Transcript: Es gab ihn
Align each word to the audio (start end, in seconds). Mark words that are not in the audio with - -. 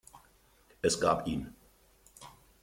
Es 0.81 0.99
gab 0.99 1.27
ihn 1.27 1.53